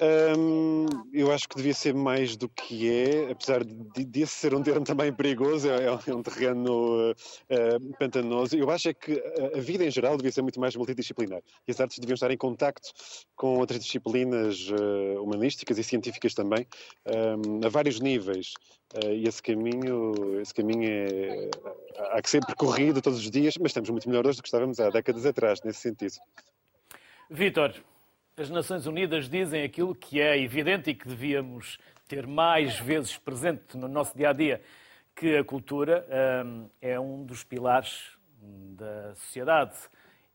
[0.01, 4.61] Um, eu acho que devia ser mais do que é, apesar de, de ser um
[4.61, 8.57] termo também perigoso, é, é um terreno uh, pantanoso.
[8.57, 9.23] Eu acho é que
[9.55, 12.35] a, vida em geral devia ser muito mais multidisciplinar e as artes deviam estar em
[12.35, 12.91] contacto
[13.37, 16.67] com outras disciplinas uh, humanísticas e científicas também,
[17.05, 18.53] um, a vários níveis.
[19.01, 21.49] Uh, e esse caminho, esse caminho é,
[22.11, 24.77] há que ser percorrido todos os dias, mas estamos muito melhor hoje do que estávamos
[24.77, 26.15] há décadas atrás, nesse sentido.
[27.29, 27.73] Vítor,
[28.37, 33.77] as Nações Unidas dizem aquilo que é evidente e que devíamos ter mais vezes presente
[33.77, 34.61] no nosso dia a dia,
[35.15, 36.05] que a cultura
[36.45, 39.77] hum, é um dos pilares da sociedade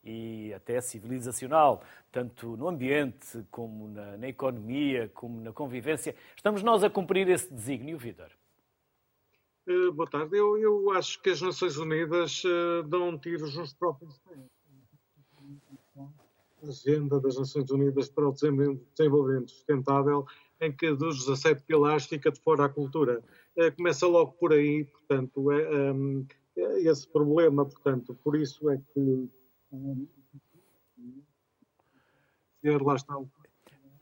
[0.03, 6.17] e até civilizacional, tanto no ambiente como na, na, economia, como na convivência.
[6.35, 8.31] Estamos nós a cumprir esse desígnio, Vitor?
[9.69, 10.39] Uh, boa tarde.
[10.39, 14.60] Eu, eu, acho que as Nações Unidas uh, dão tiros nos próprios pés
[16.69, 20.25] agenda das Nações Unidas para o desenvolvimento sustentável,
[20.61, 23.23] em que dos 17 pilares fica de fora a cultura.
[23.57, 28.77] Eh, começa logo por aí, portanto, é, um, é esse problema, portanto, por isso é
[28.93, 29.29] que
[29.73, 30.07] um,
[32.63, 33.27] lá está o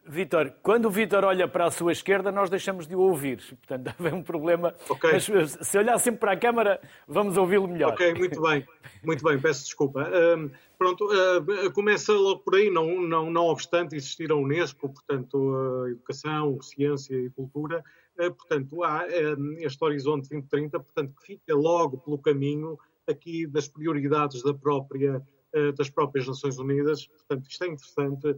[0.08, 3.38] Vitor, quando o Vitor olha para a sua esquerda, nós deixamos de o ouvir.
[3.66, 4.74] Portanto, há um problema.
[4.88, 5.12] Okay.
[5.12, 7.92] Mas se olhar sempre para a câmara, vamos ouvi-lo melhor.
[7.92, 8.66] Ok, muito bem.
[9.04, 10.08] Muito bem, peço desculpa.
[10.08, 15.54] Uh, pronto, uh, começa logo por aí, não, não, não obstante existir a Unesco, portanto,
[15.84, 17.84] a educação, ciência e cultura,
[18.18, 19.06] uh, portanto, há
[19.58, 25.22] este horizonte 2030, portanto, que fica logo pelo caminho aqui das prioridades da própria,
[25.76, 27.06] das próprias Nações Unidas.
[27.06, 28.36] Portanto, isto é interessante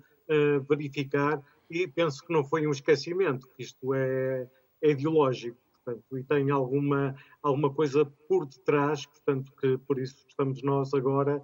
[0.69, 4.49] verificar e penso que não foi um esquecimento, que isto é,
[4.83, 10.63] é ideológico, portanto, e tem alguma, alguma coisa por detrás, portanto, que por isso estamos
[10.63, 11.43] nós agora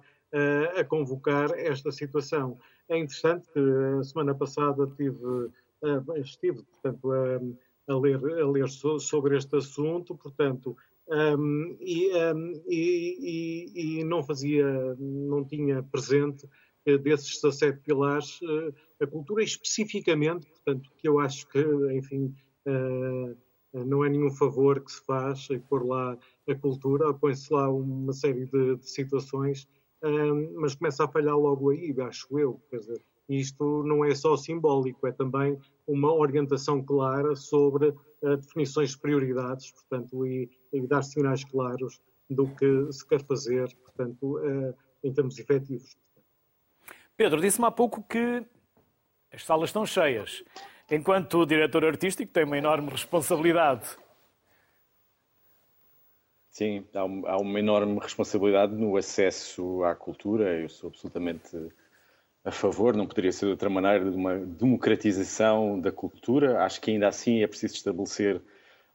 [0.75, 2.59] a convocar esta situação.
[2.89, 3.59] É interessante que
[3.99, 5.49] a semana passada tive,
[6.17, 10.75] estive, portanto, a, a, ler, a ler sobre este assunto, portanto,
[11.09, 14.65] um, e, um, e, e, não fazia,
[14.99, 16.47] não tinha presente
[16.97, 21.59] desses 17 pilares, eh, a cultura especificamente, portanto, que eu acho que,
[21.93, 22.33] enfim,
[22.65, 23.35] eh,
[23.73, 26.17] não é nenhum favor que se faz pôr lá
[26.49, 29.67] a cultura, põe-se lá uma série de, de situações,
[30.01, 32.61] eh, mas começa a falhar logo aí, acho eu.
[32.69, 38.99] Quer dizer, isto não é só simbólico, é também uma orientação clara sobre definições de
[38.99, 44.39] prioridades, portanto, e, e, dar sinais claros do que se quer fazer, portanto,
[45.03, 45.95] em termos efetivos.
[47.15, 48.45] Pedro, disse-me há pouco que
[49.33, 50.43] as salas estão cheias.
[50.89, 53.87] Enquanto diretor artístico tem uma enorme responsabilidade.
[56.49, 60.59] Sim, há uma enorme responsabilidade no acesso à cultura.
[60.59, 61.55] Eu sou absolutamente
[62.43, 66.63] a favor, não poderia ser de outra maneira, de uma democratização da cultura.
[66.63, 68.41] Acho que ainda assim é preciso estabelecer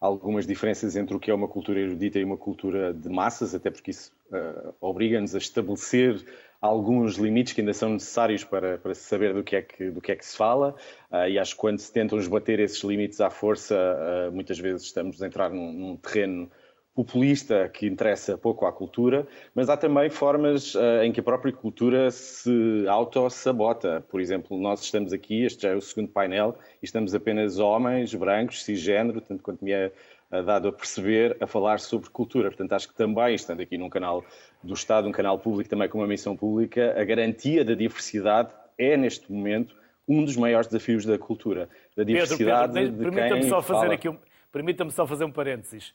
[0.00, 3.70] algumas diferenças entre o que é uma cultura erudita e uma cultura de massas, até
[3.70, 6.24] porque isso uh, obriga-nos a estabelecer
[6.62, 10.12] alguns limites que ainda são necessários para, para saber do que, é que, do que
[10.12, 10.77] é que se fala,
[11.11, 14.85] uh, e acho que quando se tentam esbater esses limites à força, uh, muitas vezes
[14.85, 16.48] estamos a entrar num, num, terreno
[16.94, 21.53] populista que interessa pouco à cultura, mas há também formas uh, em que a própria
[21.53, 24.05] cultura se auto-sabota.
[24.09, 28.14] Por exemplo, nós estamos aqui, este já é o segundo painel, e estamos apenas homens,
[28.14, 29.90] brancos, cisgênero, tanto quanto me é
[30.40, 32.48] dado a perceber, a falar sobre cultura.
[32.48, 34.24] Portanto, acho que também, estando aqui num canal
[34.62, 38.96] do Estado, um canal público também com uma missão pública, a garantia da diversidade é,
[38.96, 39.76] neste momento,
[40.08, 41.68] um dos maiores desafios da cultura.
[41.96, 43.94] Da diversidade Pedro, Pedro, permita-me só fazer fala.
[43.94, 44.18] aqui um,
[44.50, 45.92] permita-me só fazer um parênteses.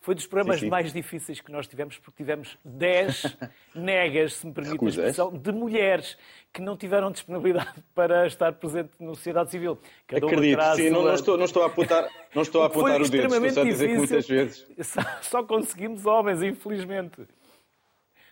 [0.00, 0.70] Foi dos programas sim, sim.
[0.70, 3.36] mais difíceis que nós tivemos, porque tivemos 10
[3.74, 4.98] negas, se me permite Recusas?
[4.98, 6.16] a expressão, de mulheres
[6.50, 9.78] que não tiveram disponibilidade para estar presente na sociedade civil.
[10.06, 13.08] Cada Acredito, sim, não, não, estou, não estou a apontar, não estou a apontar o
[13.08, 14.66] dedo, estou só a dizer que muitas vezes...
[14.82, 17.20] Só, só conseguimos homens, infelizmente.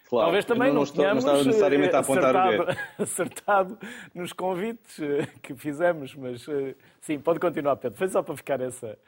[0.09, 2.79] Claro, Talvez também não, não, estou, não estava necessariamente a apontar acertado, o dedo.
[2.99, 3.79] acertado
[4.15, 7.99] nos convites eh, que fizemos, mas eh, sim, pode continuar, Pedro.
[7.99, 8.99] Foi só para ficar essa.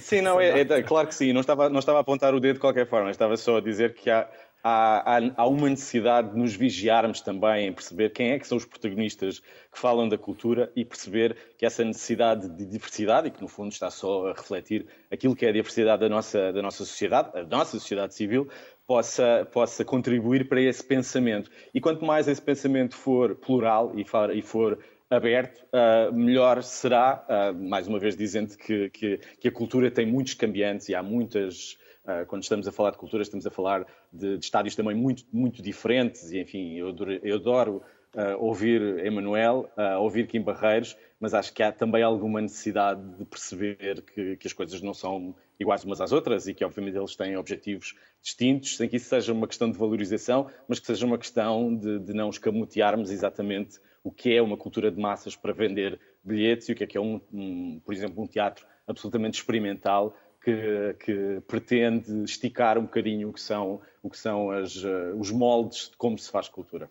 [0.00, 1.32] Sim, não, é, é, claro que sim.
[1.32, 3.08] Não estava, não estava a apontar o dedo de qualquer forma.
[3.10, 4.28] Estava só a dizer que há,
[4.64, 8.64] há, há, uma necessidade de nos vigiarmos também em perceber quem é que são os
[8.64, 13.46] protagonistas que falam da cultura e perceber que essa necessidade de diversidade, e que no
[13.46, 17.30] fundo está só a refletir aquilo que é a diversidade da nossa, da nossa sociedade,
[17.38, 18.48] a nossa sociedade civil,
[18.92, 21.50] possa, possa contribuir para esse pensamento.
[21.72, 24.78] E quanto mais esse pensamento for plural e for, e for
[25.08, 30.04] aberto, uh, melhor será, uh, mais uma vez dizendo que, que, que, a cultura tem
[30.04, 33.86] muitos cambiantes e há muitas Uh, quando estamos a falar de cultura, estamos a falar
[34.12, 37.82] de, de estádios também muito, muito diferentes, e enfim, eu adoro, eu adoro
[38.14, 43.24] uh, ouvir Emanuel, uh, ouvir Kim Barreiros, mas acho que há também alguma necessidade de
[43.24, 47.14] perceber que, que, as coisas não são iguais umas às outras e que, obviamente, eles
[47.14, 51.18] têm objetivos distintos, sem que isso seja uma questão de valorização, mas que seja uma
[51.18, 55.98] questão de, de não escamotearmos exatamente o que é uma cultura de massas para vender
[56.24, 60.16] bilhetes e o que é que é, um, um por exemplo, um teatro absolutamente experimental
[60.42, 65.30] que, que, pretende esticar um bocadinho o que são, o que são as, uh, os
[65.30, 66.90] moldes de como se faz cultura.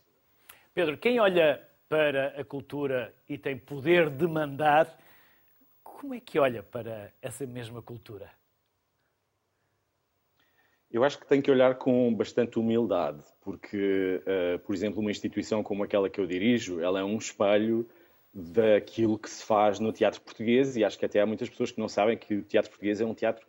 [0.74, 4.98] Pedro, quem olha para a cultura e tem poder de mandar,
[5.84, 8.32] como é que olha para essa mesma cultura?
[10.90, 15.62] Eu acho que tem que olhar com bastante humildade, porque, uh, por exemplo, uma instituição
[15.62, 17.88] como aquela que eu dirijo, ela é um espelho
[18.34, 21.80] daquilo que se faz no teatro português e acho que até há muitas pessoas que
[21.80, 23.46] não sabem que o teatro português é um teatro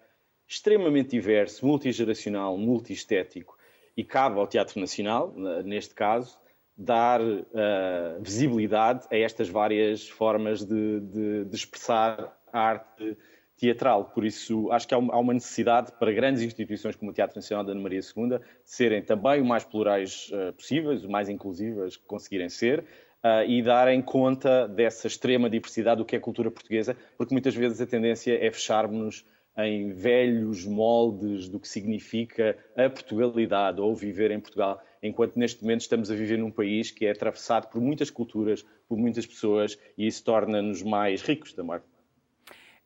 [0.46, 3.56] extremamente diverso, multigeracional, multiestético
[3.96, 5.32] e cabe ao Teatro Nacional,
[5.64, 6.41] neste caso,
[6.76, 13.16] dar uh, visibilidade a estas várias formas de, de, de, expressar a arte
[13.56, 14.06] teatral.
[14.06, 17.72] Por isso, acho que há uma necessidade para grandes instituições como o Teatro Nacional da
[17.72, 22.48] Ana Maria II serem também o mais plurais uh, possíveis, o mais inclusivas que conseguirem
[22.48, 27.54] ser, uh, e darem conta dessa extrema diversidade do que é cultura portuguesa, porque muitas
[27.54, 29.24] vezes a tendência é fecharmos-nos
[29.58, 35.80] em velhos moldes do que significa a Portugalidade ou viver em Portugal, enquanto neste momento
[35.80, 40.06] estamos a viver num país que é atravessado por muitas culturas, por muitas pessoas e
[40.06, 41.80] isso torna-nos mais ricos também.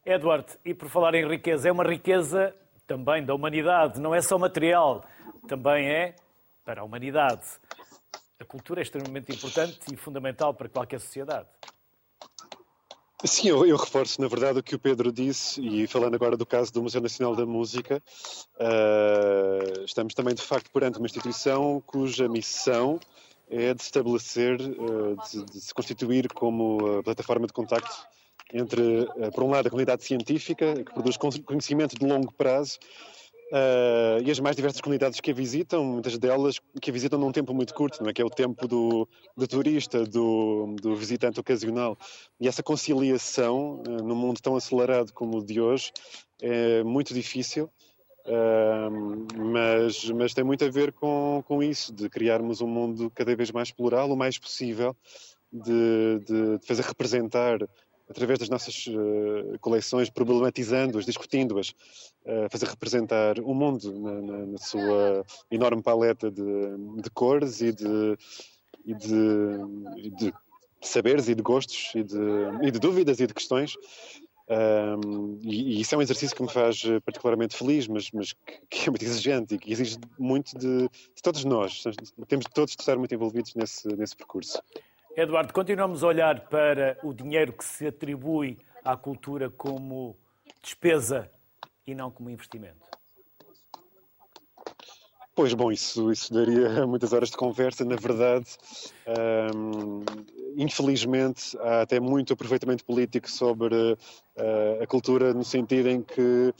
[0.04, 2.54] Edward, e por falar em riqueza, é uma riqueza
[2.86, 5.04] também da humanidade, não é só material,
[5.48, 6.14] também é
[6.64, 7.44] para a humanidade.
[8.38, 11.48] A cultura é extremamente importante e fundamental para qualquer sociedade.
[13.24, 16.44] Sim, eu, eu, reforço, na verdade, o que o Pedro disse, e falando agora do
[16.44, 18.02] caso do Museu Nacional da Música,
[18.56, 19.35] uh,
[19.86, 23.00] estamos também, de facto, perante uma instituição cuja missão
[23.48, 25.16] é de estabelecer, uh,
[25.52, 27.94] de, se constituir como plataforma de contacto
[28.52, 32.78] entre, uh, por um lado, a comunidade científica, que produz conhecimento de longo prazo,
[34.24, 37.54] e as mais diversas comunidades que a visitam, muitas delas que a visitam num tempo
[37.54, 38.12] muito curto, não é?
[38.12, 41.96] que é o tempo do, do turista, do, do, visitante ocasional.
[42.40, 45.92] E essa conciliação, num mundo tão acelerado como o de hoje,
[46.42, 47.70] é muito difícil,
[48.26, 53.34] uh, mas, mas tem muito a ver com, com isso, de criarmos um mundo cada
[53.34, 54.96] vez mais plural, o mais possível,
[55.52, 57.58] de, de, de fazer representar
[58.08, 64.58] através das nossas uh, coleções, problematizando-as, discutindo-as, uh, fazer representar o mundo na, na, na
[64.58, 66.42] sua enorme paleta de,
[67.02, 68.16] de cores e de,
[68.84, 70.34] e de, de,
[70.80, 72.18] saberes e de gostos e de,
[72.62, 73.74] e de dúvidas e de questões.
[74.48, 78.34] Um, e, e, isso é um exercício que me faz particularmente feliz, mas, mas
[78.70, 81.82] que, é muito exigente e que exige muito de, de todos nós.
[82.28, 84.62] Temos todos de estar muito envolvidos nesse, nesse percurso.
[85.16, 90.16] Eduardo, continuamos a olhar para o dinheiro que se atribui à cultura como
[90.62, 91.30] despesa
[91.86, 92.86] e não como investimento.
[95.36, 97.84] Pois, bom, isso, isso daria muitas horas de conversa.
[97.84, 98.46] Na verdade,
[99.54, 100.24] hum,
[100.56, 106.54] infelizmente, há até muito aproveitamento político sobre uh, a cultura, no sentido em que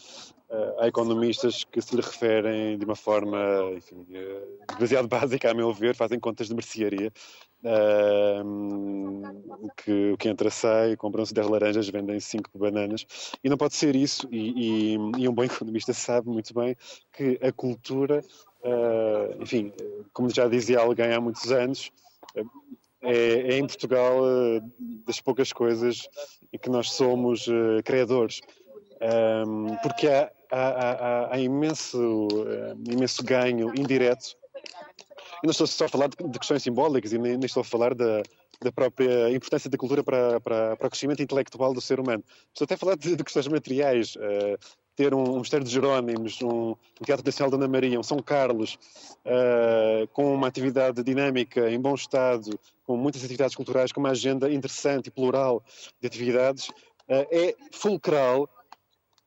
[0.79, 3.39] há economistas que se lhe referem de uma forma
[3.77, 7.13] enfim, uh, demasiado básica, a meu ver, fazem contas de mercearia
[9.61, 13.07] o, que, o que entra sai, compram-se 10 laranjas, vendem 5 bananas,
[13.43, 14.29] e não pode ser isso.
[14.31, 16.77] E, e, e, um bom economista sabe muito bem
[17.13, 18.23] que a cultura,
[18.63, 19.73] uh, enfim,
[20.13, 21.91] como já dizia alguém há muitos anos,
[23.03, 24.73] é, é em Portugal uh,
[25.07, 26.09] das poucas coisas
[26.53, 28.41] em que nós somos uh, criadores.
[29.47, 32.29] Um, porque há, há, imenso,
[32.89, 34.37] imenso ganho indireto
[35.43, 37.65] eu não estou só a falar de, de questões simbólicas e nem, nem, estou a
[37.65, 38.23] falar da,
[38.61, 42.25] da própria importância da cultura para, para, para, o crescimento intelectual do ser humano.
[42.49, 44.17] Estou até a falar de, de questões materiais.
[44.17, 44.59] Uh,
[44.97, 48.79] ter um, um de Jerónimos, um, um Teatro Nacional da Ana Maria, um São Carlos,
[49.27, 54.51] uh, com uma atividade dinâmica, em bom estado, com muitas atividades culturais, com uma agenda
[54.51, 55.63] interessante e plural
[56.01, 58.49] de atividades, uh, é fulcral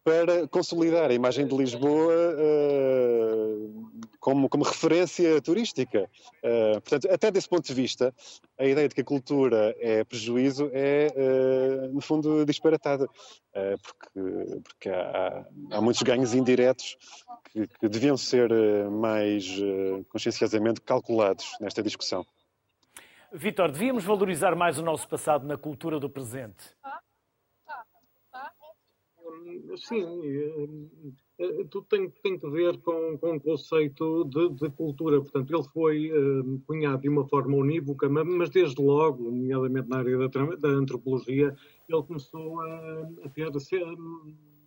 [0.03, 6.09] para consolidar a imagem de Lisboa uh, como, como referência turística.
[6.43, 8.13] Uh, portanto, até desse ponto de vista,
[8.57, 13.07] a ideia de que a cultura é prejuízo é, uh, no fundo, disparatada,
[13.53, 16.97] porque, porque há, há, muitos ganhos indiretos
[17.51, 18.49] que, que deviam ser
[18.89, 19.45] mais
[20.09, 22.25] conscienciosamente calculados nesta discussão.
[23.33, 26.63] Vitor, devíamos valorizar mais o nosso passado na cultura do presente?
[29.77, 35.21] Sim, uh, tudo tem, tem que ver com, com o conceito de, de, cultura.
[35.21, 40.17] Portanto, ele foi uh, cunhado de uma forma unívoca, mas desde logo, nomeadamente na área
[40.17, 41.55] da, da antropologia,
[41.87, 43.51] ele começou a, a ter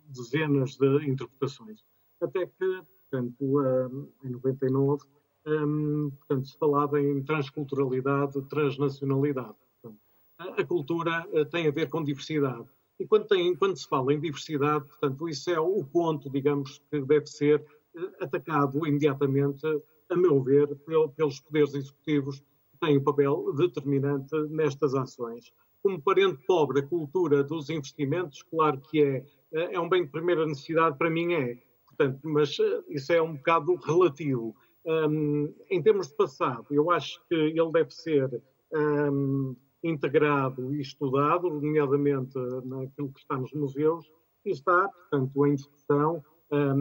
[0.07, 1.83] dezenas de interpretações.
[2.21, 5.03] Até que, portanto, em 99,
[5.45, 9.55] um, portanto, se falava em transculturalidade, transnacionalidade.
[9.81, 10.01] Portanto,
[10.37, 12.67] a, cultura tem a ver com diversidade.
[12.99, 17.01] E quando, tem, quando, se fala em diversidade, portanto, isso é o ponto, digamos, que
[17.01, 17.59] deve ser
[17.95, 19.65] uh, atacado imediatamente,
[20.09, 20.67] a meu ver,
[21.15, 25.51] pelos poderes executivos que têm um papel determinante nestas ações.
[25.81, 30.11] Como parente pobre, a cultura dos investimentos, claro que é, eh, é um bem de
[30.11, 31.57] primeira necessidade, para mim é.
[31.85, 34.55] Portanto, mas isso é um bocado relativo.
[34.85, 38.41] Um, em termos de passado, eu acho que ele deve ser
[38.73, 44.09] um, integrado e estudado, nomeadamente naquilo que está nos museus,
[44.45, 46.23] e está, portanto, em discussão.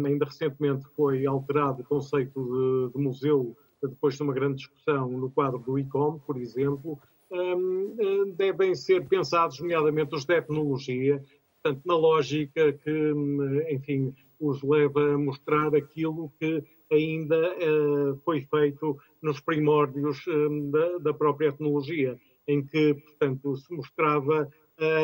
[0.04, 5.30] Ainda recentemente foi alterado o conceito de, de, museu, depois de uma grande discussão no
[5.30, 6.98] quadro do ICOM, por exemplo.
[8.36, 11.24] devem ser pensados, nomeadamente, os de etnologia,
[11.62, 13.12] portanto, na lógica que,
[13.70, 20.98] enfim, os leva a mostrar aquilo que ainda uh, foi feito nos primórdios um, da,
[20.98, 24.48] da, própria etnologia, em que, portanto, se mostrava,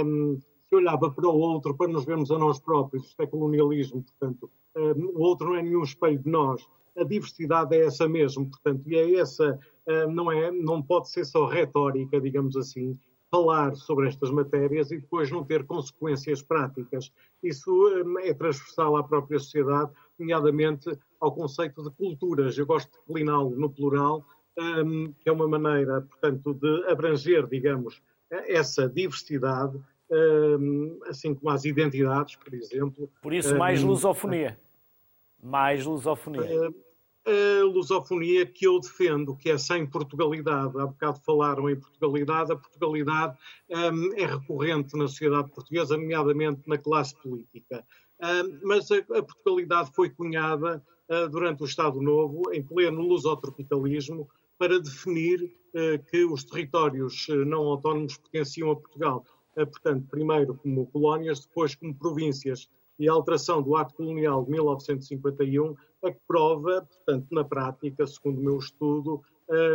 [0.04, 3.06] um, se olhava para o outro para nos vermos a nós próprios.
[3.06, 6.66] Isto é colonialismo, portanto, um, o outro não é nenhum espelho de nós.
[6.96, 11.24] A diversidade é essa mesmo, portanto, e é essa, hum, não é, não pode ser
[11.24, 12.98] só retórica, digamos assim,
[13.30, 17.12] falar sobre estas matérias e depois não ter consequências práticas.
[17.40, 22.58] Isso hum, é transversal à própria sociedade, nomeadamente ao conceito de culturas.
[22.58, 24.24] Eu gosto de decliná-lo no plural,
[24.58, 29.78] um, que é uma maneira, portanto, de abranger, digamos, essa diversidade,
[30.10, 33.10] um, assim como as identidades, por exemplo.
[33.22, 34.58] Por isso, mais um, lusofonia.
[35.42, 36.72] Mais lusofonia.
[37.26, 40.78] A lusofonia que eu defendo, que é sem Portugalidade.
[40.78, 42.52] Há bocado falaram em Portugalidade.
[42.52, 43.36] A Portugalidade
[44.16, 47.84] é recorrente na sociedade portuguesa, nomeadamente na classe política.
[48.62, 54.28] Mas a, a Portugalidade foi cunhada eh, durante o Estado Novo, em pleno lusotropicalismo,
[54.58, 59.24] para definir eh, que os territórios eh, não autónomos pertenciam a Portugal.
[59.54, 62.68] Portanto, primeiro como colónias, depois como províncias.
[62.96, 68.38] E a alteração do Ato Colonial de 1951 é que prova, portanto, na prática, segundo
[68.38, 69.20] o meu estudo,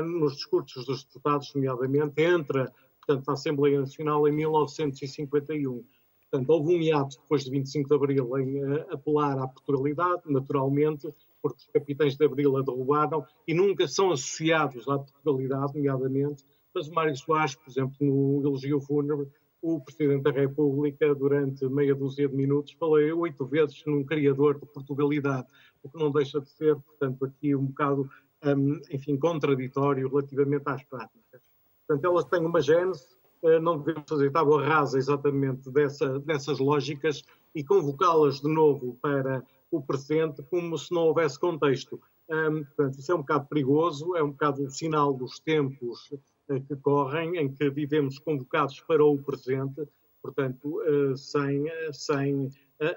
[0.06, 2.72] nos discursos dos deputados, nomeadamente, entra
[3.06, 5.84] portanto, na Assembleia Nacional em 1951.
[6.32, 11.14] Portanto, houve um hiato depois de 25 de Abril em apelar à Portugalidade, naturalmente,
[11.44, 16.46] porque os capitães de Abril a derrubaram e nunca são associados à Portugalidade, nomeadamente.
[16.74, 19.28] Mas Mário Soares, por exemplo, no elogio fúnebre,
[19.62, 24.66] o Presidente da República, durante meia dúzia de minutos, falou oito vezes num criador de
[24.66, 25.48] Portugalidade,
[25.84, 28.10] o que não deixa de ser, portanto, aqui um bocado,
[28.46, 31.42] um, enfim, contraditório relativamente às práticas.
[31.86, 33.06] Portanto, elas têm uma gênese,
[33.44, 37.24] eh, não devemos fazer tábua rasa exatamente dessa, dessas lógicas
[37.54, 39.44] e convocá-las de novo para
[39.74, 42.00] o presente como se não houvesse contexto.
[42.30, 46.12] Um, portanto, isso é um bocado perigoso, é um bocado o sinal dos tempos
[46.48, 49.88] uh, que correm, em que vivemos convocados para o presente,
[50.22, 52.50] portanto, uh, sem, uh, sem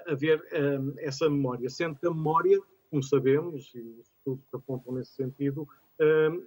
[0.05, 0.43] haver
[0.97, 1.69] essa memória.
[1.69, 2.59] Sendo que a memória,
[2.89, 5.65] como sabemos, e os estudos apontam nesse sentido,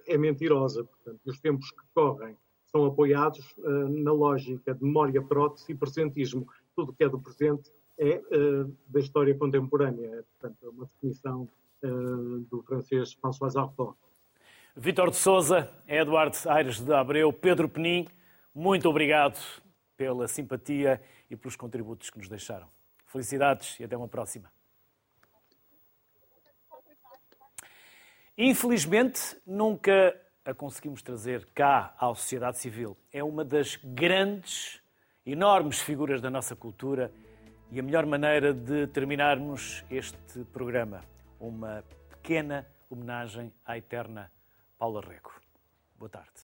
[0.05, 0.83] é mentirosa.
[0.83, 3.55] Portanto, os tempos que correm são apoiados
[3.89, 6.47] na lógica de memória, prótese e presentismo.
[6.75, 10.23] Tudo que é do presente é uh, da história contemporânea.
[10.39, 11.49] Portanto, é uma definição
[11.83, 13.95] uh, do francês François Artaud.
[14.75, 18.07] Vítor de Souza, Eduardo Aires de Abreu, Pedro Penin,
[18.55, 19.37] muito obrigado
[19.97, 22.67] pela simpatia e pelos contributos que nos deixaram.
[23.05, 24.51] Felicidades e até uma próxima.
[28.37, 32.97] Infelizmente, nunca a conseguimos trazer cá à sociedade civil.
[33.11, 34.81] É uma das grandes,
[35.25, 37.11] enormes figuras da nossa cultura
[37.71, 41.01] e a melhor maneira de terminarmos este programa,
[41.39, 44.29] uma pequena homenagem à eterna
[44.77, 45.31] Paula Rego.
[45.97, 46.31] Boa tarde.